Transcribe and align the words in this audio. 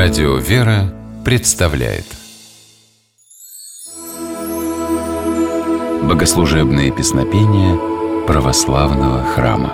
Радио 0.00 0.36
«Вера» 0.36 0.94
представляет 1.24 2.04
Богослужебные 6.04 6.92
песнопения 6.92 7.76
православного 8.24 9.24
храма 9.24 9.72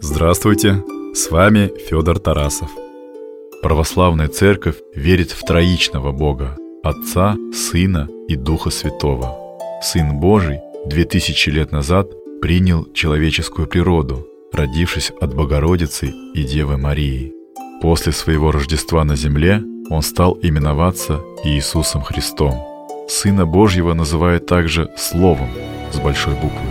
Здравствуйте! 0.00 0.82
С 1.12 1.30
вами 1.30 1.70
Федор 1.90 2.18
Тарасов. 2.18 2.70
Православная 3.60 4.28
Церковь 4.28 4.76
верит 4.94 5.30
в 5.30 5.44
троичного 5.44 6.12
Бога– 6.12 6.56
Отца, 6.82 7.36
Сына 7.52 8.08
и 8.28 8.36
Духа 8.36 8.70
Святого. 8.70 9.58
Сын 9.82 10.18
Божий 10.18 10.60
две 10.86 11.04
тысячи 11.04 11.50
лет 11.50 11.70
назад 11.70 12.08
принял 12.40 12.90
человеческую 12.94 13.68
природу– 13.68 14.26
родившись 14.54 15.12
от 15.20 15.34
Богородицы 15.34 16.12
и 16.34 16.42
Девы 16.44 16.78
Марии. 16.78 17.32
После 17.82 18.12
своего 18.12 18.52
Рождества 18.52 19.04
на 19.04 19.16
земле 19.16 19.62
он 19.90 20.02
стал 20.02 20.38
именоваться 20.40 21.20
Иисусом 21.44 22.02
Христом. 22.02 22.54
Сына 23.08 23.44
Божьего 23.44 23.92
называют 23.94 24.46
также 24.46 24.90
Словом 24.96 25.48
с 25.92 25.98
большой 25.98 26.34
буквы. 26.34 26.66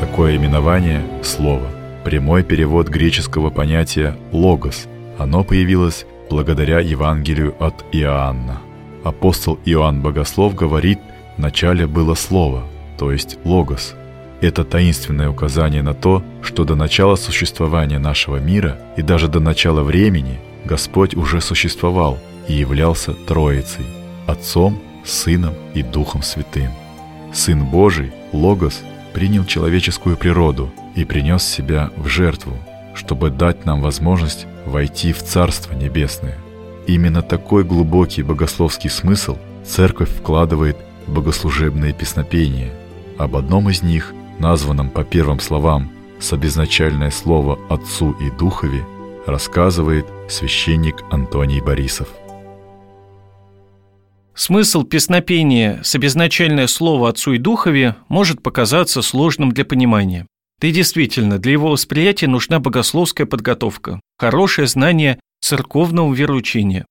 Такое 0.00 0.36
именование– 0.36 1.02
Слово– 1.22 1.70
прямой 2.04 2.42
перевод 2.42 2.88
греческого 2.88 3.50
понятия 3.50 4.16
«логос». 4.32 4.86
Оно 5.18 5.44
появилось 5.44 6.06
благодаря 6.30 6.80
Евангелию 6.80 7.54
от 7.60 7.84
Иоанна. 7.92 8.60
Апостол 9.04 9.58
Иоанн 9.64 10.02
Богослов 10.02 10.54
говорит, 10.54 10.98
в 11.36 11.40
начале 11.40 11.86
было 11.86 12.14
Слово, 12.14 12.64
то 12.98 13.12
есть 13.12 13.38
Логос– 13.44 13.94
это 14.40 14.64
таинственное 14.64 15.28
указание 15.28 15.82
на 15.82 15.94
то, 15.94 16.22
что 16.42 16.64
до 16.64 16.74
начала 16.74 17.16
существования 17.16 17.98
нашего 17.98 18.36
мира 18.36 18.78
и 18.96 19.02
даже 19.02 19.28
до 19.28 19.40
начала 19.40 19.82
времени 19.82 20.38
Господь 20.64 21.14
уже 21.14 21.40
существовал 21.40 22.18
и 22.46 22.54
являлся 22.54 23.12
Троицей– 23.12 23.86
Отцом, 24.26 24.80
Сыном 25.04 25.54
и 25.74 25.82
Духом 25.82 26.22
Святым. 26.22 26.70
Сын 27.32 27.64
Божий, 27.64 28.12
Логос, 28.32 28.82
принял 29.12 29.44
человеческую 29.44 30.16
природу 30.16 30.70
и 30.94 31.04
принес 31.04 31.42
себя 31.42 31.90
в 31.96 32.06
жертву, 32.08 32.56
чтобы 32.94 33.30
дать 33.30 33.64
нам 33.64 33.80
возможность 33.80 34.46
войти 34.66 35.12
в 35.12 35.22
Царство 35.22 35.74
Небесное. 35.74 36.36
Именно 36.86 37.22
такой 37.22 37.64
глубокий 37.64 38.22
богословский 38.22 38.90
смысл 38.90 39.36
Церковь 39.64 40.10
вкладывает 40.10 40.76
в 41.06 41.12
богослужебные 41.12 41.92
песнопения. 41.92 42.70
Об 43.18 43.36
одном 43.36 43.68
из 43.68 43.82
них 43.82 44.14
названном 44.40 44.90
по 44.90 45.04
первым 45.04 45.40
словам 45.40 45.90
собезначальное 46.20 47.10
слово 47.10 47.58
«Отцу» 47.68 48.12
и 48.20 48.30
«Духове», 48.30 48.84
рассказывает 49.26 50.06
священник 50.28 50.96
Антоний 51.10 51.60
Борисов. 51.60 52.08
Смысл 54.34 54.84
песнопения 54.84 55.80
«Собезначальное 55.82 56.68
слово 56.68 57.08
Отцу 57.08 57.32
и 57.32 57.38
Духове» 57.38 57.96
может 58.08 58.42
показаться 58.42 59.02
сложным 59.02 59.50
для 59.52 59.64
понимания. 59.64 60.26
Да 60.60 60.68
и 60.68 60.72
действительно, 60.72 61.38
для 61.38 61.52
его 61.52 61.70
восприятия 61.70 62.28
нужна 62.28 62.60
богословская 62.60 63.26
подготовка, 63.26 64.00
хорошее 64.16 64.66
знание 64.66 65.18
церковного 65.40 66.12
вероучения. 66.14 66.86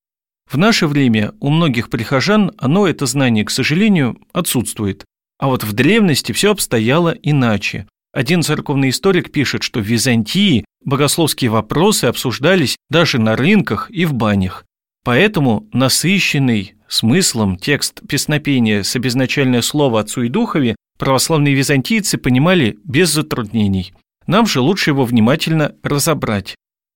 В 0.50 0.58
наше 0.58 0.88
время 0.88 1.34
у 1.40 1.50
многих 1.50 1.90
прихожан 1.90 2.52
оно, 2.58 2.88
это 2.88 3.06
знание, 3.06 3.44
к 3.44 3.50
сожалению, 3.50 4.18
отсутствует. 4.32 5.04
А 5.40 5.48
вот 5.48 5.64
в 5.64 5.74
древности 5.74 6.32
все 6.32 6.52
обстояло 6.52 7.16
иначе. 7.22 7.88
Один 8.14 8.42
церковный 8.42 8.90
историк 8.90 9.32
пишет, 9.32 9.64
что 9.64 9.80
в 9.80 9.84
Византии 9.84 10.66
богословские 10.84 11.52
вопросы 11.52 12.06
обсуждались 12.06 12.78
даже 12.90 13.20
на 13.20 13.36
рынках 13.36 13.92
и 13.92 14.06
в 14.06 14.14
банях. 14.14 14.66
Поэтому 15.04 15.68
насыщенный 15.72 16.76
смыслом 16.88 17.58
текст 17.58 18.02
песнопения 18.08 18.84
с 18.84 18.96
обезначальное 18.96 19.62
слово 19.62 20.02
«Отцу 20.02 20.24
и 20.24 20.30
Духове» 20.30 20.76
православные 20.98 21.54
византийцы 21.54 22.18
понимали 22.18 22.80
без 22.84 23.14
затруднений. 23.14 23.94
Нам 24.26 24.48
же 24.48 24.62
лучше 24.62 24.90
его 24.90 25.06
внимательно 25.06 25.76
разобрать. 25.84 26.56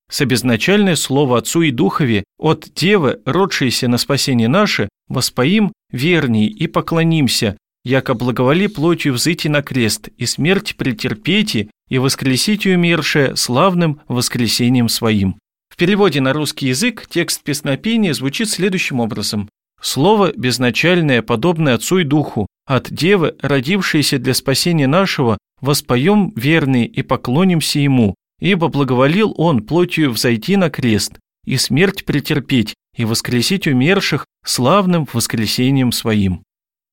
С 0.10 0.22
обезначальное 0.22 0.96
слово 0.96 1.38
«Отцу 1.38 1.62
и 1.62 1.72
Духове» 1.72 2.24
от 2.38 2.74
Девы, 2.74 3.22
родшейся 3.26 3.88
на 3.88 3.98
спасение 3.98 4.48
наше, 4.48 4.90
воспоим 5.08 5.72
верней 5.92 6.48
и 6.48 6.68
поклонимся, 6.68 7.58
яко 7.84 8.14
благоволи 8.14 8.68
плотью 8.68 9.14
взыти 9.14 9.48
на 9.48 9.62
крест, 9.62 10.10
и 10.18 10.26
смерть 10.26 10.76
претерпейте, 10.78 11.70
и 11.90 11.98
воскресите 11.98 12.76
умершее 12.76 13.36
славным 13.36 14.02
воскресением 14.08 14.90
своим». 14.90 15.36
В 15.70 15.78
переводе 15.78 16.22
на 16.22 16.34
русский 16.34 16.68
язык 16.68 17.08
текст 17.10 17.44
песнопения 17.44 18.14
звучит 18.14 18.50
следующим 18.50 19.00
образом. 19.00 19.50
Слово 19.82 20.32
безначальное, 20.36 21.22
подобное 21.22 21.76
Отцу 21.76 22.00
и 22.00 22.04
Духу, 22.04 22.48
от 22.66 22.92
Девы, 22.92 23.36
родившейся 23.42 24.20
для 24.20 24.34
спасения 24.34 24.88
нашего, 24.88 25.38
воспоем 25.60 26.34
верные 26.36 26.86
и 26.86 27.02
поклонимся 27.02 27.80
Ему, 27.80 28.16
ибо 28.40 28.68
благоволил 28.68 29.34
Он 29.38 29.64
плотью 29.64 30.12
взойти 30.12 30.56
на 30.56 30.70
крест, 30.70 31.14
и 31.46 31.58
смерть 31.58 32.06
претерпеть, 32.06 32.76
и 32.96 33.06
воскресить 33.06 33.68
умерших 33.68 34.26
славным 34.46 35.08
воскресением 35.12 35.92
Своим. 35.92 36.44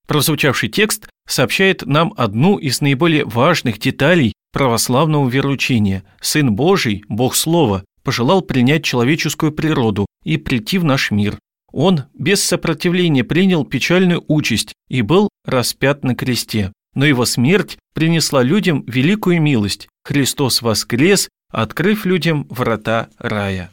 Прозвучавший 0.09 0.71
текст 0.71 1.07
сообщает 1.29 1.85
нам 1.85 2.15
одну 2.17 2.57
из 2.57 2.81
наиболее 2.81 3.27
важных 3.27 3.79
деталей 3.79 4.33
православного 4.55 5.29
вероучения. 5.29 6.03
Сын 6.21 6.55
Божий, 6.55 7.05
Бог 7.11 7.37
Слова, 7.37 7.85
пожелал 8.03 8.41
принять 8.41 8.85
человеческую 8.85 9.53
природу 9.53 10.07
и 10.25 10.39
прийти 10.39 10.79
в 10.79 10.85
наш 10.85 11.11
мир. 11.11 11.39
Он 11.71 12.05
без 12.15 12.43
сопротивления 12.43 13.23
принял 13.23 13.67
печальную 13.67 14.25
участь 14.29 14.73
и 14.89 15.03
был 15.03 15.29
распят 15.45 16.03
на 16.05 16.15
кресте. 16.15 16.73
Но 16.95 17.05
его 17.05 17.27
смерть 17.27 17.77
принесла 17.95 18.43
людям 18.43 18.85
великую 18.87 19.43
милость. 19.43 19.89
Христос 20.05 20.63
воскрес, 20.63 21.29
открыв 21.53 22.07
людям 22.07 22.47
врата 22.49 23.09
рая. 23.19 23.71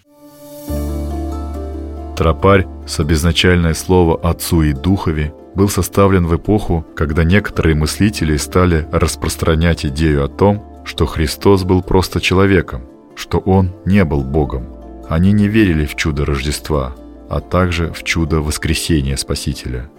Тропарь 2.18 2.68
с 2.86 3.00
обезначальное 3.00 3.74
слово 3.74 4.20
«Отцу 4.20 4.64
и 4.64 4.74
Духове» 4.74 5.34
был 5.56 5.70
составлен 5.70 6.28
в 6.28 6.36
эпоху, 6.36 6.86
когда 6.96 7.24
некоторые 7.24 7.76
мыслители 7.76 8.38
стали 8.38 8.88
распространять 8.92 9.86
идею 9.86 10.26
о 10.26 10.28
том, 10.28 10.64
что 10.84 11.06
Христос 11.06 11.64
был 11.64 11.82
просто 11.82 12.22
человеком, 12.22 12.84
что 13.16 13.40
Он 13.40 13.72
не 13.86 14.04
был 14.04 14.22
Богом. 14.22 14.68
Они 15.10 15.32
не 15.32 15.48
верили 15.48 15.86
в 15.86 15.96
чудо 15.96 16.26
Рождества, 16.26 16.96
а 17.30 17.40
также 17.40 17.92
в 17.92 18.04
чудо 18.04 18.42
воскресения 18.42 19.16
Спасителя. 19.16 19.90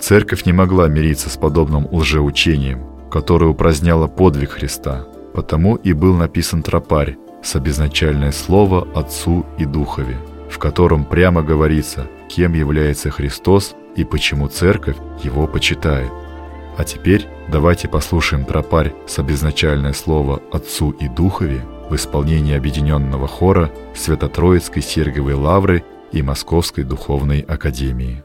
Церковь 0.00 0.44
не 0.44 0.52
могла 0.52 0.88
мириться 0.88 1.30
с 1.30 1.36
подобным 1.36 1.88
лжеучением, 1.90 2.84
которое 3.10 3.46
упраздняло 3.46 4.06
подвиг 4.06 4.50
Христа, 4.50 5.06
потому 5.32 5.76
и 5.76 5.92
был 5.92 6.14
написан 6.14 6.62
тропарь 6.62 7.16
с 7.42 7.54
обезначальное 7.56 8.32
слово 8.32 8.88
Отцу 8.94 9.46
и 9.58 9.64
Духове, 9.64 10.16
в 10.50 10.58
котором 10.58 11.04
прямо 11.04 11.42
говорится, 11.42 12.06
кем 12.28 12.54
является 12.54 13.10
Христос 13.10 13.76
и 13.96 14.04
почему 14.04 14.48
церковь 14.48 14.96
его 15.22 15.46
почитает. 15.46 16.10
А 16.76 16.84
теперь 16.84 17.28
давайте 17.50 17.88
послушаем 17.88 18.44
тропарь 18.44 18.92
с 19.06 19.18
обезначальное 19.18 19.92
слово 19.92 20.42
«Отцу 20.52 20.90
и 20.90 21.08
Духове» 21.08 21.64
в 21.88 21.94
исполнении 21.94 22.56
объединенного 22.56 23.28
хора 23.28 23.70
Свято-Троицкой 23.94 24.82
Сергиевой 24.82 25.34
Лавры 25.34 25.84
и 26.12 26.22
Московской 26.22 26.84
Духовной 26.84 27.40
Академии. 27.40 28.24